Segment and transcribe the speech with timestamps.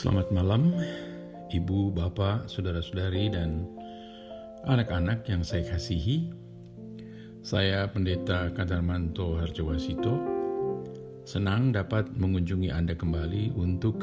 [0.00, 0.72] Selamat malam,
[1.52, 3.68] ibu, bapak, saudara-saudari, dan
[4.64, 6.32] anak-anak yang saya kasihi.
[7.44, 10.16] Saya Pendeta Kadarmanto Harjawasito.
[11.28, 14.00] Senang dapat mengunjungi Anda kembali untuk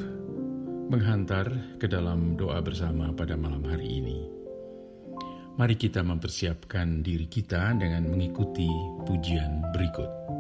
[0.93, 1.49] menghantar
[1.81, 4.21] ke dalam doa bersama pada malam hari ini.
[5.57, 8.69] Mari kita mempersiapkan diri kita dengan mengikuti
[9.01, 10.36] pujian berikut.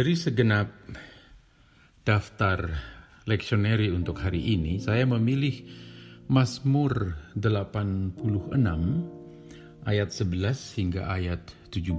[0.00, 0.96] Dari segenap
[2.08, 2.72] daftar
[3.28, 5.60] leksioneri untuk hari ini, saya memilih
[6.24, 8.16] Mazmur 86
[9.84, 11.92] ayat 11 hingga ayat 17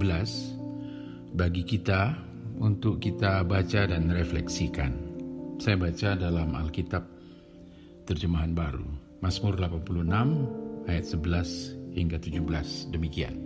[1.38, 2.18] bagi kita
[2.58, 4.98] untuk kita baca dan refleksikan.
[5.62, 7.06] Saya baca dalam Alkitab
[8.02, 8.82] terjemahan baru.
[9.22, 13.38] Mazmur 86 ayat 11 hingga 17 demikian.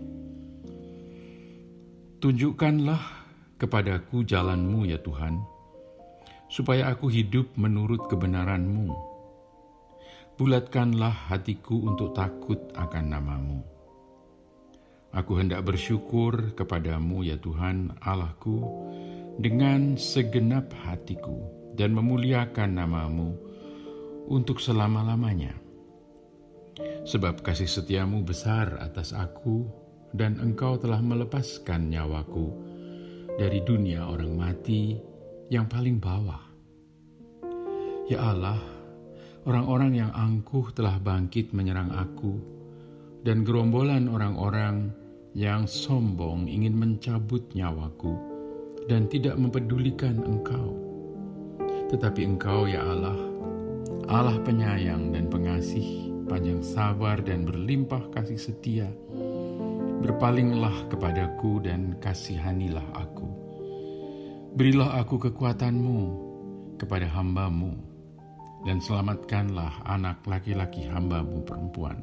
[2.25, 3.25] Tunjukkanlah
[3.56, 5.41] kepadaku jalanmu ya Tuhan,
[6.53, 8.93] supaya aku hidup menurut kebenaranmu.
[10.37, 13.61] Bulatkanlah hatiku untuk takut akan namamu.
[15.17, 18.61] Aku hendak bersyukur kepadamu ya Tuhan Allahku
[19.41, 21.41] dengan segenap hatiku
[21.73, 23.33] dan memuliakan namamu
[24.28, 25.56] untuk selama-lamanya.
[27.09, 29.65] Sebab kasih setiamu besar atas aku
[30.12, 32.66] dan engkau telah melepaskan nyawaku
[33.37, 34.97] dari dunia orang mati
[35.53, 36.41] yang paling bawah.
[38.09, 38.57] Ya Allah,
[39.45, 42.41] orang-orang yang angkuh telah bangkit menyerang aku,
[43.21, 44.89] dan gerombolan orang-orang
[45.37, 48.17] yang sombong ingin mencabut nyawaku
[48.89, 50.73] dan tidak mempedulikan Engkau.
[51.93, 53.21] Tetapi Engkau, ya Allah,
[54.09, 58.89] Allah penyayang dan pengasih, panjang sabar dan berlimpah kasih setia,
[59.97, 63.16] Berpalinglah kepadaku dan kasihanilah aku.
[64.56, 66.00] Berilah aku kekuatanmu
[66.81, 67.77] kepada hambamu,
[68.65, 72.00] dan selamatkanlah anak laki-laki hambamu perempuan.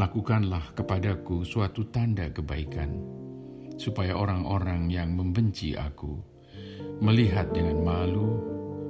[0.00, 3.04] Lakukanlah kepadaku suatu tanda kebaikan,
[3.76, 6.16] supaya orang-orang yang membenci aku
[7.04, 8.40] melihat dengan malu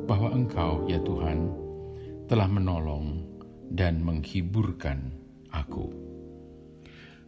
[0.07, 1.51] bahwa Engkau, ya Tuhan,
[2.31, 3.27] telah menolong
[3.75, 5.11] dan menghiburkan
[5.51, 5.91] aku.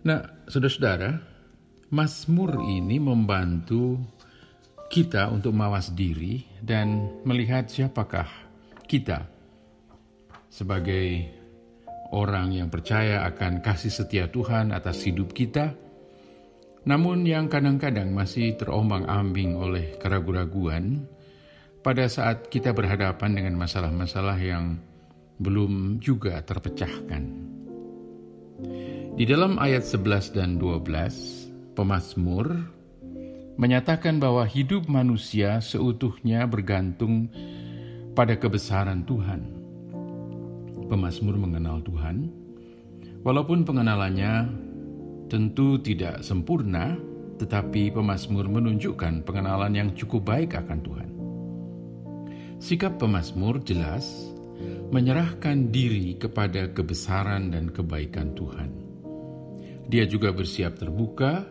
[0.06, 1.34] Nah, saudara-saudara,
[1.90, 3.98] Mazmur ini membantu
[4.86, 8.26] kita untuk mawas diri dan melihat siapakah
[8.86, 9.26] kita
[10.46, 11.26] sebagai
[12.14, 15.74] orang yang percaya akan kasih setia Tuhan atas hidup kita,
[16.86, 21.04] namun yang kadang-kadang masih terombang-ambing oleh keraguan-raguan
[21.82, 24.78] pada saat kita berhadapan dengan masalah-masalah yang
[25.38, 27.22] belum juga terpecahkan.
[29.16, 32.75] Di dalam ayat 11 dan 12, pemazmur
[33.56, 37.32] menyatakan bahwa hidup manusia seutuhnya bergantung
[38.12, 39.56] pada kebesaran Tuhan.
[40.86, 42.30] Pemazmur mengenal Tuhan,
[43.26, 44.46] walaupun pengenalannya
[45.26, 46.94] tentu tidak sempurna,
[47.42, 51.08] tetapi pemazmur menunjukkan pengenalan yang cukup baik akan Tuhan.
[52.62, 54.32] Sikap pemazmur jelas
[54.88, 58.70] menyerahkan diri kepada kebesaran dan kebaikan Tuhan.
[59.90, 61.44] Dia juga bersiap terbuka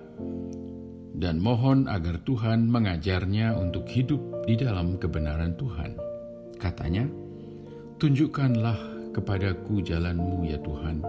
[1.16, 5.96] dan mohon agar Tuhan mengajarnya untuk hidup di dalam kebenaran Tuhan.
[6.60, 7.08] Katanya,
[7.96, 8.76] Tunjukkanlah
[9.16, 11.00] kepadaku jalanmu ya Tuhan,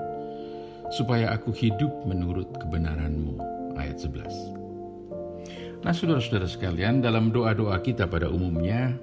[0.95, 3.35] supaya aku hidup menurut kebenaranmu.
[3.75, 5.83] Ayat 11.
[5.83, 8.95] Nah saudara-saudara sekalian, dalam doa-doa kita pada umumnya,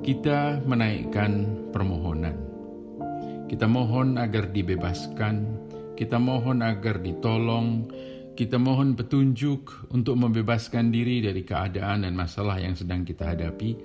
[0.00, 1.44] kita menaikkan
[1.76, 2.40] permohonan.
[3.52, 5.44] Kita mohon agar dibebaskan,
[5.92, 7.84] kita mohon agar ditolong,
[8.34, 13.78] kita mohon petunjuk untuk membebaskan diri dari keadaan dan masalah yang sedang kita hadapi.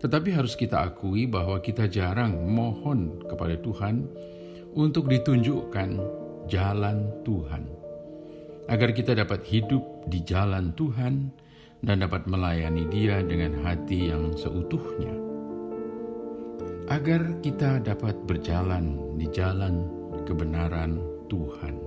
[0.00, 4.04] Tetapi harus kita akui bahwa kita jarang mohon kepada Tuhan
[4.76, 5.96] untuk ditunjukkan
[6.52, 7.64] jalan Tuhan.
[8.68, 9.82] Agar kita dapat hidup
[10.12, 11.32] di jalan Tuhan
[11.80, 15.16] dan dapat melayani Dia dengan hati yang seutuhnya.
[16.92, 19.88] Agar kita dapat berjalan di jalan
[20.28, 21.00] kebenaran
[21.32, 21.79] Tuhan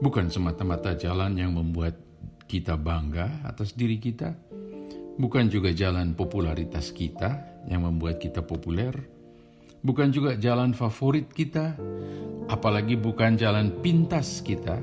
[0.00, 1.94] bukan semata-mata jalan yang membuat
[2.48, 4.32] kita bangga atas diri kita,
[5.20, 8.96] bukan juga jalan popularitas kita yang membuat kita populer,
[9.84, 11.76] bukan juga jalan favorit kita,
[12.48, 14.80] apalagi bukan jalan pintas kita,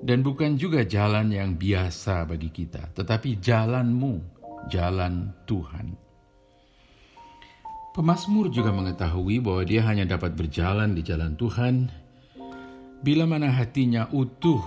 [0.00, 4.22] dan bukan juga jalan yang biasa bagi kita, tetapi jalanmu,
[4.70, 6.00] jalan Tuhan.
[7.94, 12.03] Pemasmur juga mengetahui bahwa dia hanya dapat berjalan di jalan Tuhan
[13.04, 14.64] bila mana hatinya utuh,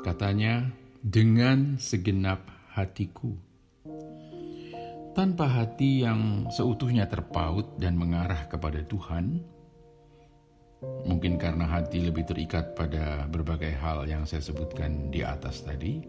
[0.00, 0.72] katanya,
[1.04, 2.40] dengan segenap
[2.72, 3.36] hatiku.
[5.12, 9.44] Tanpa hati yang seutuhnya terpaut dan mengarah kepada Tuhan,
[11.04, 16.00] mungkin karena hati lebih terikat pada berbagai hal yang saya sebutkan di atas tadi,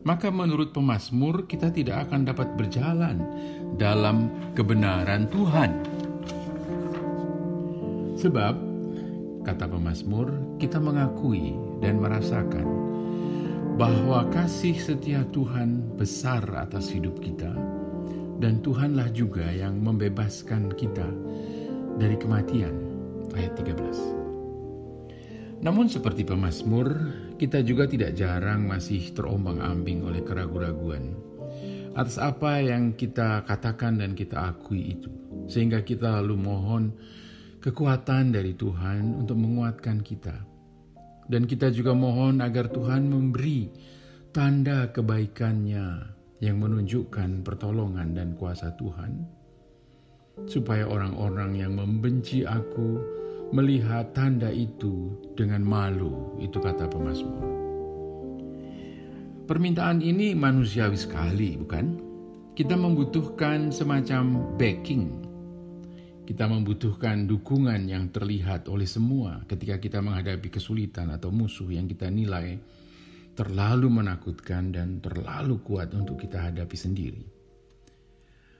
[0.00, 3.20] maka menurut pemazmur kita tidak akan dapat berjalan
[3.76, 5.70] dalam kebenaran Tuhan.
[8.18, 8.67] Sebab
[9.48, 10.28] kata pemazmur,
[10.60, 12.68] kita mengakui dan merasakan
[13.80, 17.56] bahwa kasih setia Tuhan besar atas hidup kita
[18.44, 21.08] dan Tuhanlah juga yang membebaskan kita
[21.96, 22.76] dari kematian.
[23.32, 25.64] Ayat 13.
[25.64, 26.92] Namun seperti pemazmur,
[27.40, 31.16] kita juga tidak jarang masih terombang-ambing oleh keraguan-raguan
[31.96, 35.08] atas apa yang kita katakan dan kita akui itu.
[35.48, 36.92] Sehingga kita lalu mohon
[37.58, 40.36] kekuatan dari Tuhan untuk menguatkan kita.
[41.28, 43.68] Dan kita juga mohon agar Tuhan memberi
[44.32, 49.26] tanda kebaikannya yang menunjukkan pertolongan dan kuasa Tuhan,
[50.48, 53.02] supaya orang-orang yang membenci aku
[53.52, 57.44] melihat tanda itu dengan malu, itu kata pemazmur.
[59.48, 62.00] Permintaan ini manusiawi sekali, bukan?
[62.52, 65.27] Kita membutuhkan semacam backing
[66.28, 72.12] kita membutuhkan dukungan yang terlihat oleh semua ketika kita menghadapi kesulitan atau musuh yang kita
[72.12, 72.60] nilai
[73.32, 77.24] terlalu menakutkan dan terlalu kuat untuk kita hadapi sendiri.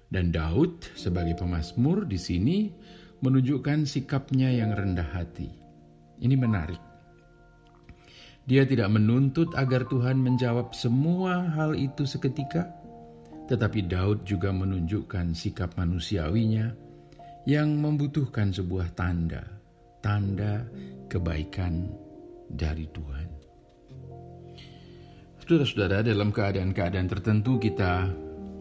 [0.08, 2.72] Dan Daud sebagai pemazmur di sini
[3.20, 5.52] menunjukkan sikapnya yang rendah hati.
[6.24, 6.80] Ini menarik.
[8.48, 12.64] Dia tidak menuntut agar Tuhan menjawab semua hal itu seketika,
[13.52, 16.87] tetapi Daud juga menunjukkan sikap manusiawinya
[17.48, 19.40] yang membutuhkan sebuah tanda,
[20.04, 20.68] tanda
[21.08, 21.88] kebaikan
[22.44, 23.28] dari Tuhan.
[25.40, 28.12] Saudara-saudara, dalam keadaan-keadaan tertentu kita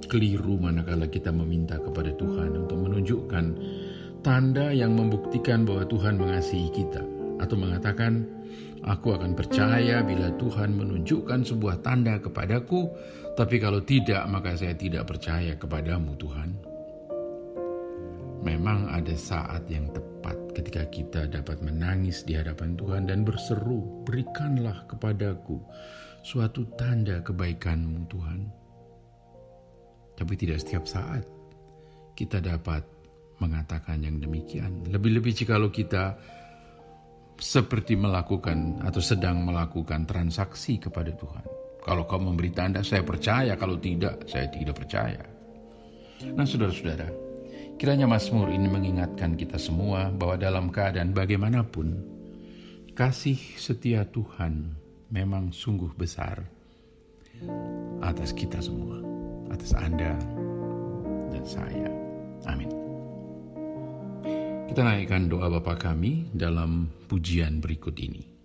[0.07, 3.45] keliru manakala kita meminta kepada Tuhan untuk menunjukkan
[4.23, 7.03] tanda yang membuktikan bahwa Tuhan mengasihi kita
[7.43, 8.23] atau mengatakan
[8.87, 12.87] aku akan percaya bila Tuhan menunjukkan sebuah tanda kepadaku
[13.35, 16.76] tapi kalau tidak maka saya tidak percaya kepadamu Tuhan.
[18.47, 24.87] Memang ada saat yang tepat ketika kita dapat menangis di hadapan Tuhan dan berseru, berikanlah
[24.87, 25.59] kepadaku
[26.23, 28.39] suatu tanda kebaikanmu Tuhan.
[30.15, 31.27] Tapi tidak setiap saat
[32.15, 32.87] kita dapat
[33.43, 34.87] mengatakan yang demikian.
[34.95, 36.15] Lebih-lebih jikalau kita
[37.35, 41.43] seperti melakukan atau sedang melakukan transaksi kepada Tuhan.
[41.83, 43.59] Kalau kau memberi tanda, saya percaya.
[43.59, 45.19] Kalau tidak, saya tidak percaya.
[46.33, 47.26] Nah, saudara-saudara,
[47.77, 51.93] Kiranya Mazmur ini mengingatkan kita semua bahwa dalam keadaan bagaimanapun,
[52.97, 54.73] kasih setia Tuhan
[55.13, 56.41] memang sungguh besar
[58.01, 58.97] atas kita semua,
[59.53, 60.17] atas Anda
[61.29, 61.89] dan saya.
[62.49, 62.73] Amin.
[64.73, 68.36] Kita naikkan doa Bapa kami dalam pujian berikut ini.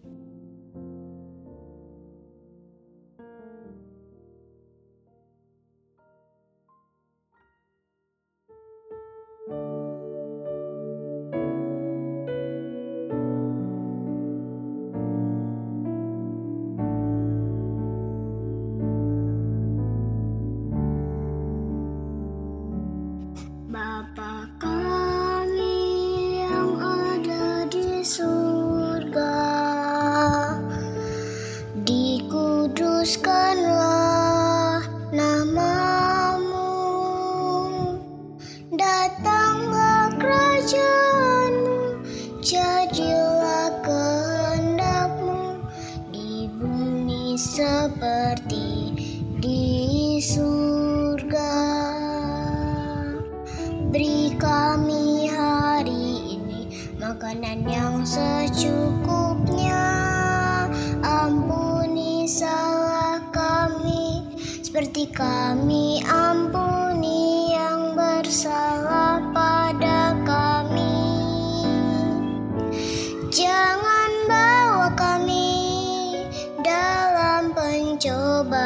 [65.12, 71.04] Kami ampuni yang bersalah pada kami.
[73.28, 75.52] Jangan bawa kami
[76.64, 78.56] dalam pencobaan,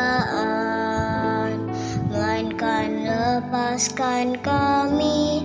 [2.15, 5.36] melainkan lepaskan kami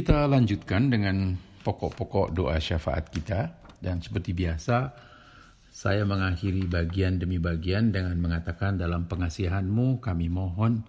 [0.00, 3.52] Kita lanjutkan dengan pokok-pokok doa syafaat kita
[3.84, 4.96] dan seperti biasa
[5.68, 10.88] saya mengakhiri bagian demi bagian dengan mengatakan dalam pengasihanmu kami mohon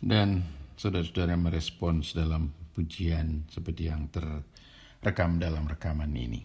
[0.00, 0.40] dan
[0.72, 6.40] saudara-saudara merespons dalam pujian seperti yang terrekam dalam rekaman ini.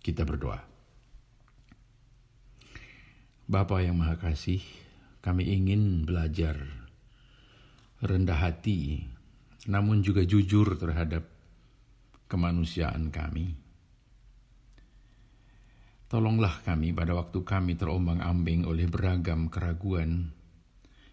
[0.00, 0.64] Kita berdoa.
[3.44, 4.64] Bapa yang Maha Kasih,
[5.20, 6.56] kami ingin belajar
[8.00, 9.04] rendah hati,
[9.66, 11.26] namun juga jujur terhadap
[12.30, 13.56] kemanusiaan kami.
[16.08, 20.32] Tolonglah kami pada waktu kami terombang-ambing oleh beragam keraguan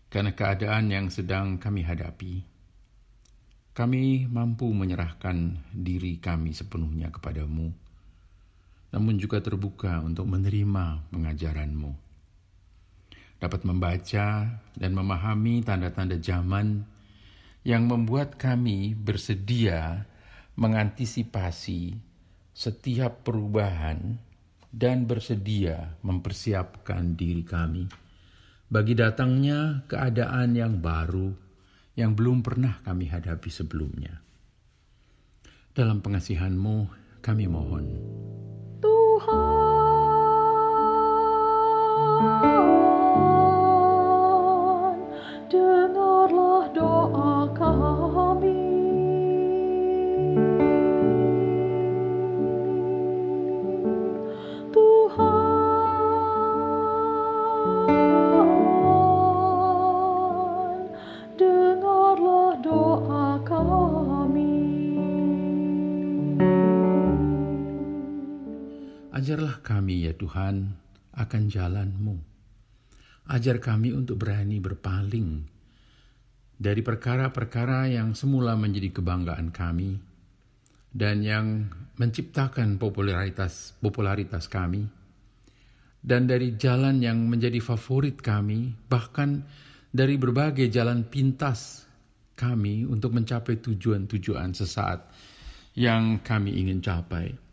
[0.07, 2.47] karena keadaan yang sedang kami hadapi.
[3.75, 7.75] Kami mampu menyerahkan diri kami sepenuhnya kepadamu,
[8.95, 11.91] namun juga terbuka untuk menerima pengajaranmu.
[13.35, 14.27] Dapat membaca
[14.79, 16.87] dan memahami tanda-tanda zaman
[17.65, 20.05] yang membuat kami bersedia
[20.53, 21.98] mengantisipasi
[22.53, 24.22] setiap perubahan
[24.69, 27.89] dan bersedia mempersiapkan diri kami
[28.69, 31.34] bagi datangnya keadaan yang baru
[31.98, 34.22] yang belum pernah kami hadapi sebelumnya.
[35.75, 36.88] Dalam pengasihanmu
[37.24, 37.86] kami mohon.
[38.79, 39.65] Tuhan,
[70.35, 70.67] Tuhan
[71.15, 72.15] akan jalan-Mu.
[73.31, 75.47] Ajar kami untuk berani berpaling
[76.59, 79.95] dari perkara-perkara yang semula menjadi kebanggaan kami
[80.91, 84.83] dan yang menciptakan popularitas popularitas kami
[86.03, 89.39] dan dari jalan yang menjadi favorit kami bahkan
[89.87, 91.87] dari berbagai jalan pintas
[92.35, 94.99] kami untuk mencapai tujuan-tujuan sesaat
[95.79, 97.44] yang kami ingin capai.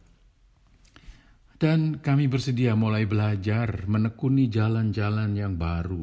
[1.63, 6.03] Dan kami bersedia mulai belajar menekuni jalan-jalan yang baru,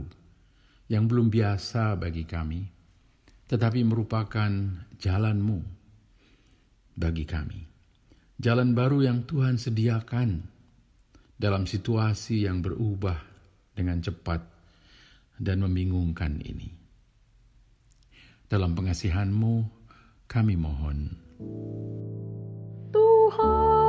[0.88, 2.64] yang belum biasa bagi kami,
[3.44, 4.48] tetapi merupakan
[4.96, 5.60] jalanmu
[6.96, 7.60] bagi kami.
[8.40, 10.48] Jalan baru yang Tuhan sediakan
[11.36, 13.20] dalam situasi yang berubah
[13.76, 14.40] dengan cepat
[15.36, 16.72] dan membingungkan ini.
[18.48, 19.54] Dalam pengasihanmu,
[20.24, 21.20] kami mohon.
[22.96, 23.89] Tuhan,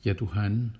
[0.00, 0.76] ya Tuhan,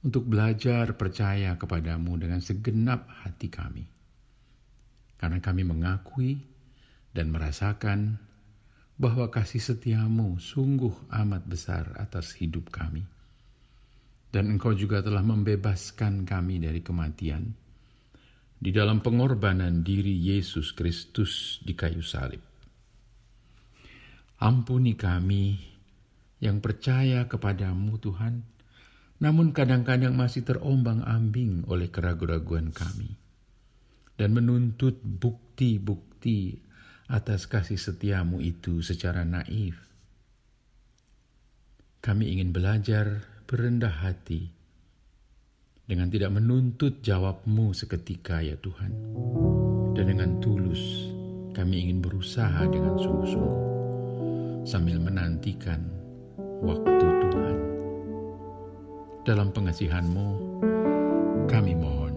[0.00, 3.84] untuk belajar percaya kepadamu dengan segenap hati kami.
[5.20, 6.40] Karena kami mengakui
[7.12, 8.16] dan merasakan
[8.96, 13.04] bahwa kasih setiamu sungguh amat besar atas hidup kami.
[14.30, 17.50] Dan engkau juga telah membebaskan kami dari kematian
[18.60, 22.44] di dalam pengorbanan diri Yesus Kristus di kayu salib.
[24.40, 25.56] Ampuni kami
[26.40, 28.42] yang percaya kepadamu Tuhan,
[29.20, 33.20] namun kadang-kadang masih terombang-ambing oleh keraguan-raguan kami.
[34.16, 36.60] Dan menuntut bukti-bukti
[37.08, 39.76] atas kasih setiamu itu secara naif.
[42.00, 44.48] Kami ingin belajar berendah hati
[45.84, 48.92] dengan tidak menuntut jawabmu seketika ya Tuhan.
[49.92, 51.12] Dan dengan tulus
[51.52, 53.58] kami ingin berusaha dengan sungguh-sungguh
[54.64, 55.99] sambil menantikan
[56.60, 56.92] waktu
[57.32, 57.58] Tuhan.
[59.24, 60.28] Dalam pengasihanmu,
[61.48, 62.09] kami mohon.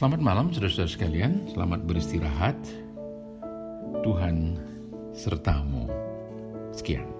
[0.00, 2.56] Selamat malam saudara-saudara sekalian, selamat beristirahat.
[4.00, 4.56] Tuhan
[5.12, 5.92] sertamu.
[6.72, 7.19] Sekian.